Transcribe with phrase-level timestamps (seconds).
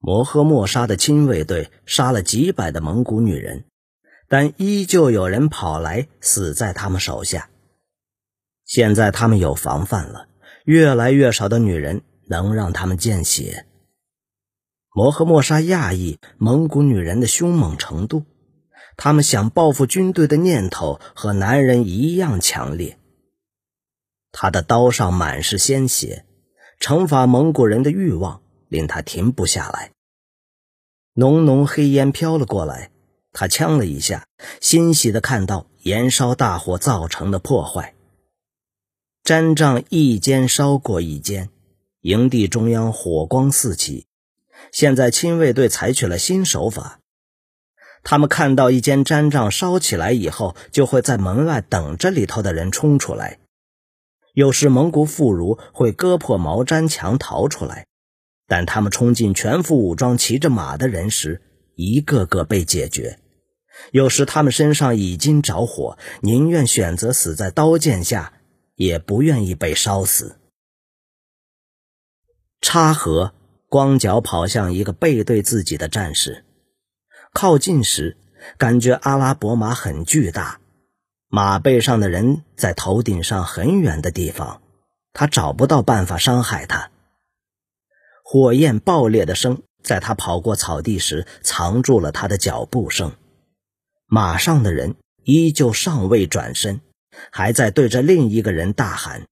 [0.00, 3.64] 摩诃末沙的亲卫队杀了几百的蒙古女人，
[4.28, 7.50] 但依旧有人跑来死在他们手下。
[8.64, 10.28] 现在他们有防范了，
[10.64, 13.66] 越来越少的女人能让他们见血。
[14.94, 18.24] 摩诃末沙讶异蒙古女人的凶猛程度，
[18.96, 22.98] 他们想报复军队的念头和男人一样强烈。
[24.30, 26.24] 他的刀上满是鲜血，
[26.80, 28.42] 惩罚蒙古人的欲望。
[28.68, 29.90] 令他停不下来。
[31.14, 32.90] 浓浓黑烟飘了过来，
[33.32, 34.26] 他呛了一下，
[34.60, 37.94] 欣喜地看到燃烧大火造成的破坏。
[39.24, 41.50] 毡帐一间烧过一间，
[42.02, 44.06] 营地中央火光四起。
[44.70, 47.00] 现在亲卫队采取了新手法，
[48.04, 53.38] 他们看到一间毡帐烧起来以后，就会在门外等着里头的人冲出来。
[54.34, 57.87] 有时蒙古妇孺会割破毛毡墙逃出来。
[58.48, 61.42] 但他们冲进全副武装、骑着马的人时，
[61.76, 63.20] 一个个被解决。
[63.92, 68.32] 有时他们身上已经着火，宁愿选择死在刀剑下，
[68.74, 70.36] 也不愿意被烧死。
[72.60, 73.34] 插河
[73.68, 76.44] 光脚跑向一个背对自己的战士，
[77.32, 78.16] 靠近时
[78.56, 80.58] 感觉阿拉伯马很巨大，
[81.28, 84.62] 马背上的人在头顶上很远的地方，
[85.12, 86.90] 他找不到办法伤害他。
[88.30, 93.14] 火焰爆裂的声，在他跑过草地时藏住了他的脚步声。
[94.04, 96.82] 马上的人依旧尚未转身，
[97.32, 99.22] 还在对着另一个人大喊。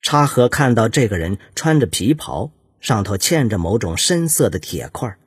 [0.00, 5.18] 插河看到这个人穿着皮袍，上头嵌着某种深色的铁块。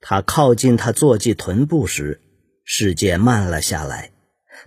[0.00, 2.20] 他靠近他坐骑臀部时，
[2.64, 4.10] 世界慢了下来。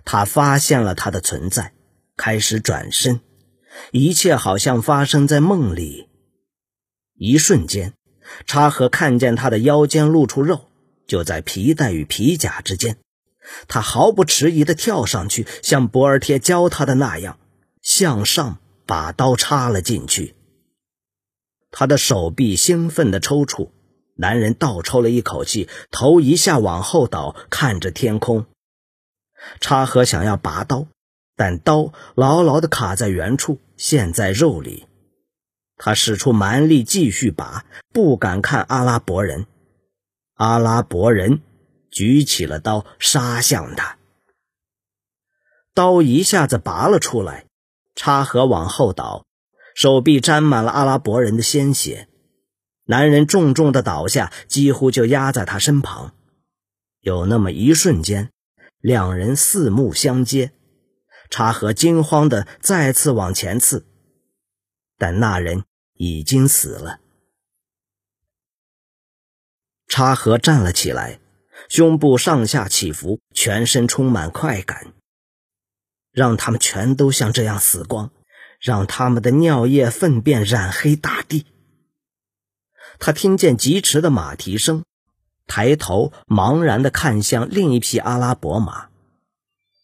[0.06, 1.74] 他发现了他的存在，
[2.16, 3.20] 开始转身，
[3.92, 6.08] 一切好像发生在梦里。
[7.16, 7.94] 一瞬间，
[8.46, 10.68] 插河看见他的腰间露出肉，
[11.06, 12.96] 就在皮带与皮甲之间。
[13.68, 17.38] 他毫不迟疑地跳上去，像博尔贴教他的那样，
[17.82, 20.34] 向上把刀插了进去。
[21.70, 23.70] 他的手臂兴奋地抽搐，
[24.16, 28.46] 男人倒抽了一口气，头一下往后倒，看着天空。
[29.60, 30.86] 插河想要拔刀，
[31.36, 34.86] 但刀牢牢地卡在原处，陷在肉里。
[35.76, 39.46] 他使出蛮力继续拔，不敢看阿拉伯人。
[40.34, 41.42] 阿拉伯人
[41.90, 43.98] 举起了刀，杀向他。
[45.74, 47.46] 刀一下子拔了出来，
[47.94, 49.24] 插河往后倒，
[49.74, 52.08] 手臂沾满了阿拉伯人的鲜血。
[52.86, 56.14] 男人重重的倒下，几乎就压在他身旁。
[57.00, 58.30] 有那么一瞬间，
[58.80, 60.52] 两人四目相接。
[61.30, 63.86] 插河惊慌的再次往前刺。
[64.98, 67.00] 但那人已经死了。
[69.86, 71.20] 插河站了起来，
[71.68, 74.92] 胸部上下起伏，全身充满快感。
[76.10, 78.12] 让他们全都像这样死光，
[78.60, 81.46] 让他们的尿液、粪便染黑大地。
[83.00, 84.84] 他听见疾驰的马蹄声，
[85.46, 88.90] 抬头茫然地看向另一匹阿拉伯马，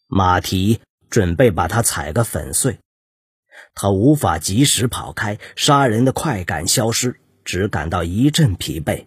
[0.07, 2.79] 马蹄准备把它踩个粉碎。
[3.75, 9.07] 他无法及时跑开，杀人的快感消失，只感到一阵疲惫。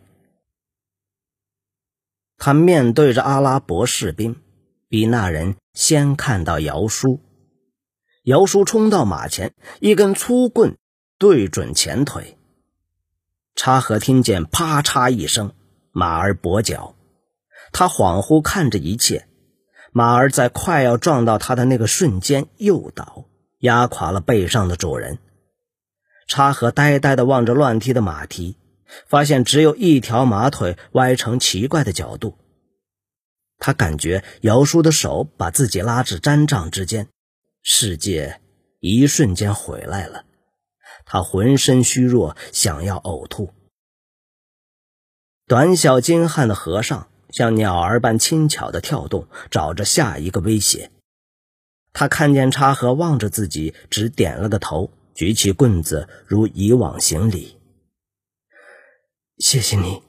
[2.37, 4.35] 他面对着阿拉伯士兵，
[4.89, 7.19] 比那人先看到姚叔。
[8.23, 10.77] 姚叔冲到马前，一根粗棍
[11.17, 12.37] 对准前腿。
[13.55, 15.53] 插河听见啪嚓一声，
[15.91, 16.95] 马儿跛脚。
[17.71, 19.27] 他恍惚看着一切，
[19.91, 23.25] 马儿在快要撞到他的那个瞬间又倒。
[23.63, 25.19] 压垮了背上的主人，
[26.27, 28.57] 插河呆呆地望着乱踢的马蹄，
[29.07, 32.37] 发现只有一条马腿歪成奇怪的角度。
[33.59, 37.07] 他感觉姚叔的手把自己拉至毡帐之间，
[37.61, 38.41] 世界
[38.81, 40.25] 一瞬间回来了。
[41.05, 43.53] 他浑身虚弱，想要呕吐。
[45.47, 50.91] 短小精悍的和尚像鸟儿般轻巧地跳动，找着下一个威胁。
[51.93, 57.57] 他看见插河望着自己，只点了个头，举起棍子如以往行礼。
[59.37, 60.01] 谢谢你，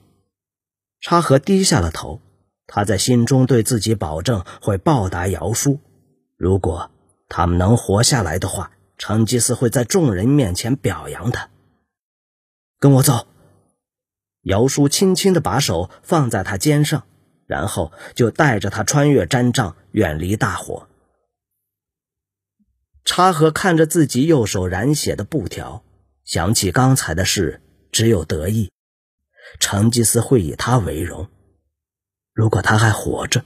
[1.00, 2.20] 插河低下了头。
[2.66, 5.78] 他在心中对自己保证会报答姚叔，
[6.38, 6.90] 如果
[7.28, 11.50] 他们能活下来的话，成吉思会在众人面前表扬他。
[12.78, 13.26] 跟我走。
[14.44, 17.04] 姚叔轻轻地把手放在他肩上，
[17.46, 20.88] 然后就带着他穿越毡帐，远离大火。
[23.04, 25.84] 插河看着自己右手染血的布条，
[26.24, 27.60] 想起刚才的事，
[27.92, 28.70] 只有得意。
[29.60, 31.28] 成吉思会以他为荣。
[32.32, 33.44] 如果他还活着，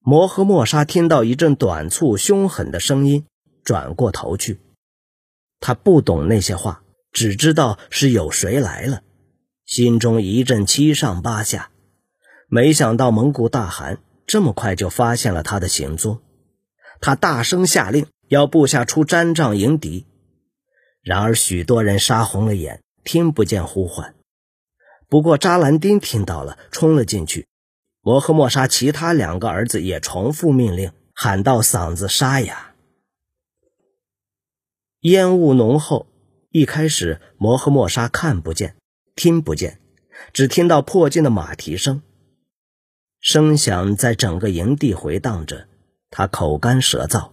[0.00, 3.26] 摩诃莫沙听到一阵短促凶狠的声音，
[3.64, 4.60] 转过头去。
[5.60, 9.02] 他不懂那些话，只知道是有谁来了，
[9.64, 11.70] 心中一阵七上八下。
[12.48, 16.20] 没想到蒙古大汗这么快就发现了他的行踪，
[17.00, 20.06] 他大声下令要部下出毡帐迎敌。
[21.02, 24.14] 然而许多人杀红了眼，听不见呼唤。
[25.08, 27.46] 不过扎兰丁听到了，冲了进去。
[28.02, 32.74] 摩诃莫沙其他两个儿子也重复命令，喊到嗓子沙哑。
[35.00, 36.06] 烟雾浓厚，
[36.50, 38.76] 一开始摩诃莫沙看不见，
[39.16, 39.80] 听不见，
[40.32, 42.02] 只听到迫近的马蹄声。
[43.20, 45.66] 声响在整个营地回荡着，
[46.10, 47.30] 他口干舌燥。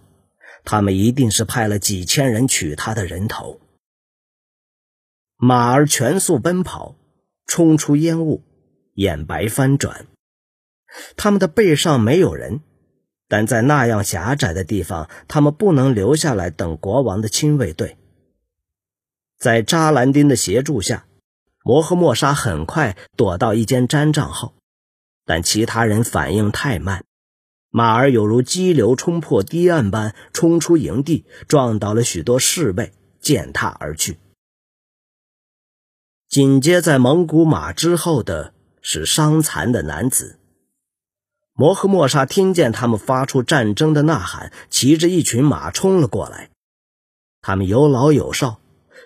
[0.64, 3.62] 他们一定是派了几千人取他的人头。
[5.38, 6.96] 马儿全速奔跑，
[7.46, 8.44] 冲出烟雾，
[8.96, 10.08] 眼白翻转。
[11.16, 12.62] 他们的背上没有人，
[13.30, 17.98] 但在那样狭窄的地方，他们不能留下来等国王的亲卫队。
[19.38, 21.06] 在扎兰丁的协助下，
[21.64, 24.56] 摩诃莫沙很快躲到一间毡帐后。
[25.24, 27.06] 但其他人反应太慢，
[27.70, 34.18] 马儿有如激流冲破堤岸般冲出营地，撞倒了许多侍卫，践踏而去。
[36.28, 40.40] 紧接在蒙古马之后的是伤残的男子。
[41.54, 46.52] 摩诃莫沙听见他们发出战争的呐喊，骑着一群马冲了过来。
[47.42, 48.60] 他们有老有少，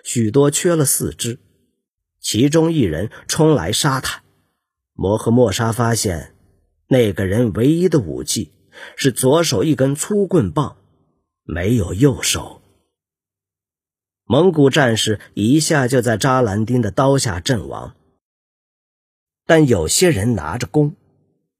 [0.04, 1.38] 许多缺了四肢，
[2.20, 4.22] 其中一人冲来杀他。
[4.94, 6.31] 摩诃莫沙发现，
[6.92, 8.52] 那个人唯一的武器
[8.96, 10.76] 是左手一根粗棍棒，
[11.42, 12.60] 没有右手。
[14.26, 17.96] 蒙古战士一下就在扎兰丁的刀下阵亡。
[19.46, 20.94] 但有些人拿着弓，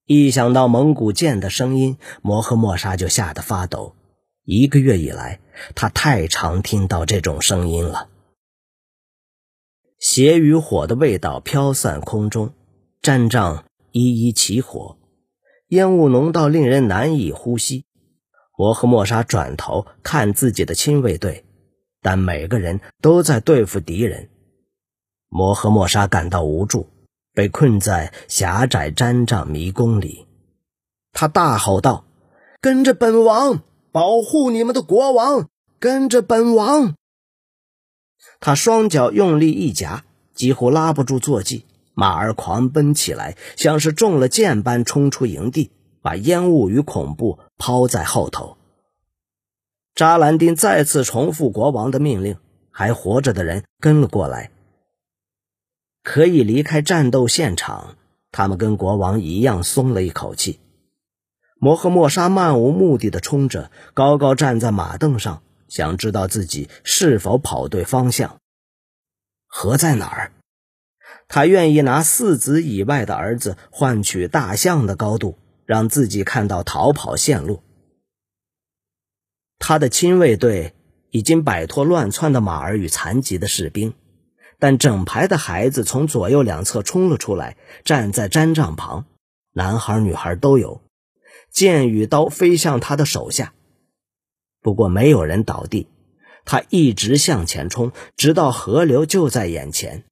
[0.04, 3.96] 一想到蒙古剑的声音，摩诃莫沙就吓得发抖。
[4.44, 5.40] 一个月以来，
[5.74, 8.10] 他太常听到这种声音了。
[9.98, 12.52] 血与火的味道飘散空中。
[13.00, 14.98] 战仗一一起火，
[15.72, 17.86] 烟雾浓到令人难以呼吸。
[18.58, 21.46] 摩诃莫沙转头看自己的亲卫队，
[22.02, 24.28] 但每个人都在对付敌人。
[25.30, 26.90] 摩诃莫沙感到无助，
[27.32, 30.26] 被困在狭窄毡帐迷宫里。
[31.12, 32.04] 他大吼道
[32.60, 35.48] ：“跟着本王，保护你们的国王！
[35.78, 36.94] 跟着本王！”
[38.40, 40.04] 他双脚用力一夹，
[40.34, 41.64] 几乎拉不住坐骑。
[41.94, 48.56] 马儿狂奔起来，像是中了箭般冲出营地，把烟雾与恐怖抛在后头。
[49.94, 52.38] 扎兰丁再次重复国王的命令，
[52.70, 54.50] 还活着的人跟了过来。
[56.02, 57.96] 可以离开战斗现场，
[58.30, 60.58] 他们跟国王一样松了一口气。
[61.60, 68.38] 摩诃莫沙漫无目的的冲着，高高站在马凳上，想知道自己是否跑对方向。
[69.46, 70.32] 河在哪儿？
[71.34, 77.62] 他愿意拿四子以外的儿子换取大象的高度，让自己看到逃跑线路。
[79.58, 80.74] 他的亲卫队
[81.10, 83.94] 已经摆脱乱窜的马儿与残疾的士兵，
[84.58, 89.06] 但整排的孩子从左右两侧冲了出来，站在毡帐旁，
[89.54, 90.82] 男孩女孩都有，
[91.50, 93.54] 剑与刀飞向他的手下，
[94.60, 95.88] 不过没有人倒地。
[96.44, 100.04] 他一直向前冲，直到河流就在眼前。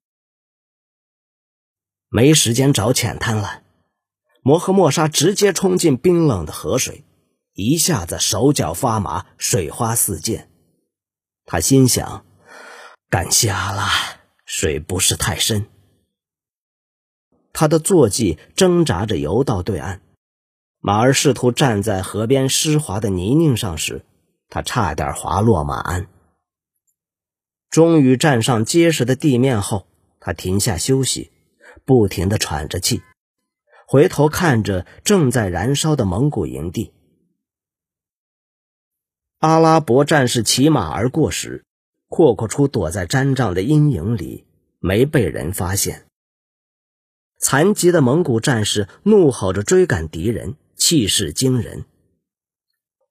[2.12, 3.62] 没时间找浅滩了，
[4.42, 7.04] 摩诃莫沙直接冲进冰冷的河水，
[7.54, 10.50] 一下子手脚发麻，水花四溅。
[11.46, 12.24] 他心想：
[13.08, 13.84] 干瞎了，
[14.44, 15.68] 水不是太深。
[17.52, 20.00] 他的坐骑挣扎着游到对岸，
[20.80, 24.04] 马儿试图站在河边湿滑的泥泞上时，
[24.48, 26.08] 他差点滑落马鞍。
[27.70, 29.86] 终于站上结实的地面后，
[30.18, 31.30] 他停下休息。
[31.84, 33.02] 不停地喘着气，
[33.86, 36.92] 回头看着正在燃烧的蒙古营地。
[39.38, 41.64] 阿拉伯战士骑马而过时，
[42.08, 44.46] 阔阔出躲在毡帐的阴影里，
[44.78, 46.06] 没被人发现。
[47.38, 51.86] 残疾的蒙古战士怒吼着追赶敌人，气势惊人。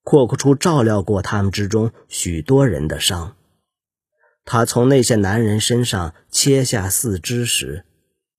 [0.03, 3.35] 阔阔出照料过他们之中许多人的伤，
[4.45, 7.85] 他从那些男人身上切下四肢时。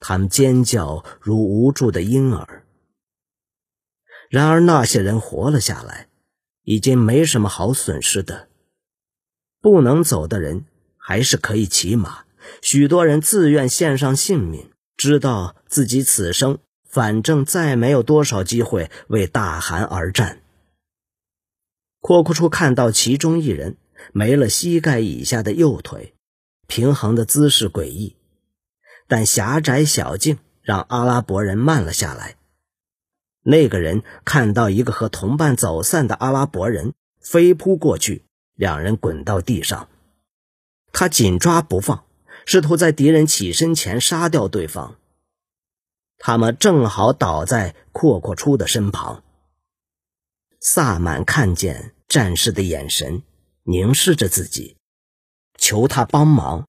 [0.00, 2.64] 他们尖叫如无助的婴儿。
[4.28, 6.08] 然而那些人活了下来，
[6.64, 8.48] 已经没什么好损失的。
[9.60, 10.64] 不能走的人
[10.96, 12.24] 还是可以骑马，
[12.62, 20.40] 许多人自愿献上性命，知道自己此生反正再没有多少机会为大汗而战。
[22.00, 23.76] 阔阔出看到其中一人
[24.12, 26.14] 没了膝盖以下的右腿，
[26.66, 28.16] 平衡的姿势诡异，
[29.10, 32.36] 但狭窄小径让阿拉伯人慢了下来。
[33.42, 38.24] 那个人看到一个和同伴走散的阿拉伯人，飞扑过去，
[38.54, 39.88] 两人滚到地上，
[40.92, 42.04] 他紧抓不放。
[42.46, 44.96] 试图在敌人起身前杀掉对方。
[46.16, 49.24] 他们正好倒在阔阔初的身旁。
[50.60, 53.24] 萨满看见战士的眼神，
[53.64, 54.76] 凝视着自己，
[55.58, 56.68] 求他帮忙。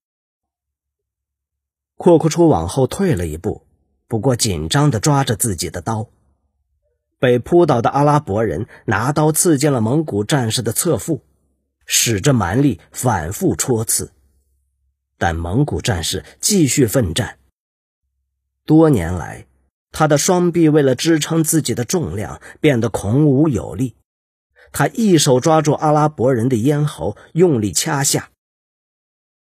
[2.01, 3.61] 阔阔初往后退了一步，
[4.07, 6.09] 不过紧张地抓着自己的刀。
[7.19, 11.21] 被扑倒的阿拉伯人拿刀刺进了蒙古战士的侧腹，
[11.85, 14.13] 使着蛮力反复戳刺。
[15.19, 17.37] 但蒙古战士继续奋战。
[18.65, 19.45] 多年来，
[19.91, 23.95] 他的双臂为了支撑自己的重量变得孔武有力。
[24.71, 28.31] 他一手抓住阿拉伯人的咽喉，用力掐下。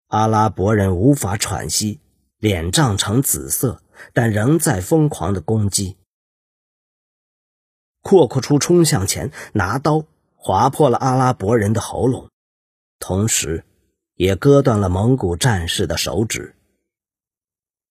[0.10, 2.00] 阿拉伯人无法喘息，
[2.44, 3.82] 脸涨成紫色，
[4.12, 5.96] 但仍在疯狂的攻击。
[8.02, 12.30] 阔阔出冲向前，拿刀划破了阿拉伯人的喉咙，
[13.00, 13.64] 同时。
[14.16, 16.56] 也割断了蒙古战士的手指，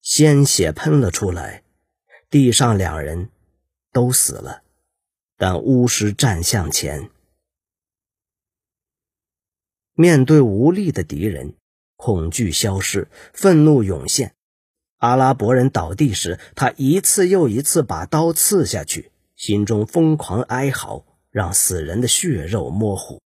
[0.01, 1.65] 鲜血喷了出来，
[2.31, 3.29] 地上两人
[3.91, 4.63] 都死了。
[5.37, 7.11] 但巫师战向前，
[9.95, 11.57] 面对无力的敌人，
[11.97, 14.37] 恐惧消失，愤怒涌现。
[15.03, 23.21] 阿拉伯人倒地时，他一次又一次把刀刺下去，心中疯狂哀嚎，让死人的血肉模糊。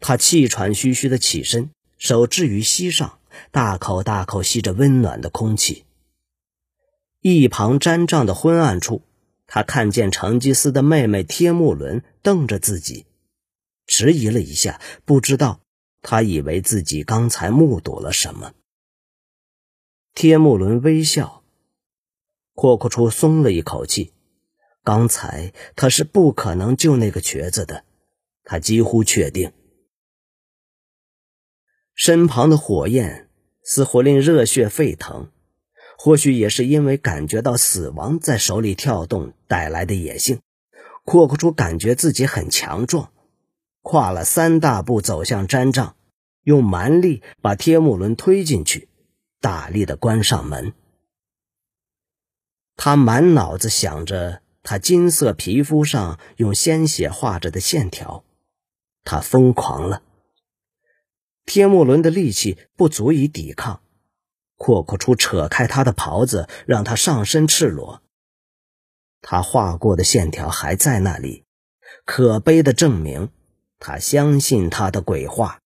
[0.00, 3.20] 他气喘吁吁的起身，手置于膝上，
[3.50, 5.86] 大口大口吸着温暖的空气。
[7.22, 9.00] 一旁毡帐的昏暗处，
[9.46, 13.06] 他看见成吉思的妹妹帖木伦瞪着自己，
[13.86, 15.60] 迟疑了一下，不知道
[16.02, 18.52] 他以为自己刚才目睹了什么。
[20.14, 21.42] 帖木伦微笑，
[22.54, 24.12] 阔阔初松了一口气。
[24.84, 27.84] 刚才他是不可能救那个瘸子的，
[28.44, 29.52] 他几乎确定。
[31.94, 33.30] 身旁的火焰
[33.64, 35.30] 似乎令热血沸腾，
[35.96, 40.40] 或许也是因为感觉到死亡在手里跳动带来的野性。
[41.04, 43.12] 阔阔初感觉自己很强壮，
[43.80, 45.96] 跨了三大步走向毡帐，
[46.42, 48.88] 用蛮力把贴木伦推进去，
[49.42, 50.72] 大力的关上门。
[52.76, 58.24] 他满脑子想着他金色皮肤上用鲜血画着的线条，
[59.04, 60.02] 他疯狂了。
[61.44, 63.82] 天木伦的力气不足以抵抗，
[64.56, 68.00] 阔阔初扯开他的袍子，让他上身赤裸。
[69.20, 71.44] 他画过的线条还在那里，
[72.04, 73.30] 可悲的证明
[73.78, 75.61] 他相信他的鬼话。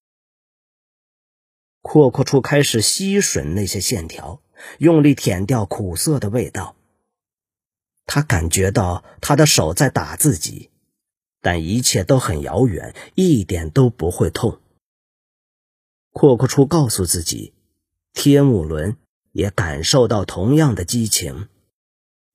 [1.88, 4.42] 阔阔处开始吸吮那些线条，
[4.78, 6.74] 用力舔掉苦涩的味道。
[8.06, 10.70] 他感觉到他的手在打自己，
[11.40, 14.58] 但一切都很遥远，一点都不会痛。
[16.10, 17.54] 阔阔处告诉自己，
[18.12, 18.96] 天木伦
[19.30, 21.46] 也感受到同样的激情。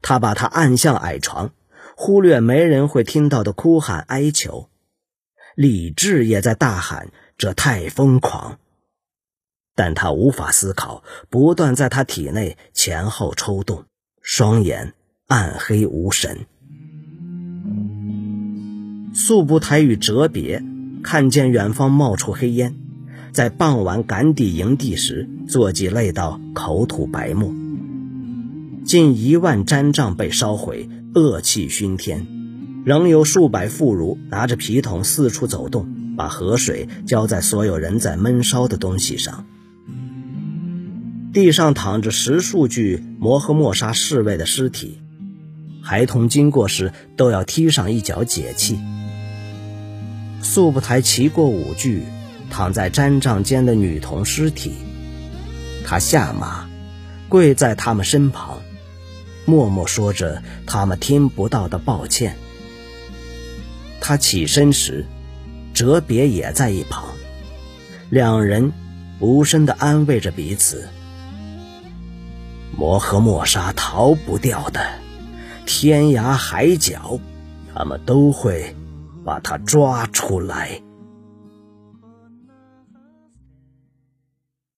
[0.01, 1.53] 他把他按向矮床，
[1.97, 4.69] 忽略没人会听到的哭喊哀求。
[5.55, 8.57] 理智也在大喊：“这太疯狂！”
[9.75, 13.85] 但他无法思考，不断在他体内前后抽动，
[14.21, 14.93] 双眼
[15.27, 16.45] 暗黑无神。
[19.13, 20.63] 素不台与哲别
[21.03, 22.75] 看见远方冒出黑烟。
[23.33, 27.53] 在傍晚赶抵营地时，坐骑累到口吐白沫。
[28.83, 32.27] 近一万毡帐被烧毁，恶气熏天，
[32.83, 39.45] 仍有数百妇孺拿着皮桶四处走动，把河水浇在所有人在闷烧的东西上。
[41.33, 45.01] 地上躺着十数具摩诃末沙侍卫的尸体，
[45.81, 48.79] 孩童经过时都要踢上一脚解气。
[50.41, 52.03] 素不台骑过五具。
[52.53, 54.73] 躺在毡帐间的女童尸体，
[55.85, 56.69] 他下马，
[57.29, 58.61] 跪在他们身旁，
[59.45, 62.35] 默默说着他们听不到的抱歉。
[64.01, 65.05] 他起身时，
[65.73, 67.05] 哲别也在一旁，
[68.09, 68.73] 两人
[69.21, 70.89] 无声地安慰着彼此。
[72.77, 74.79] 魔和莫沙逃不掉的，
[75.65, 77.19] 天涯海角，
[77.73, 78.75] 他们都会
[79.23, 80.81] 把他抓出来。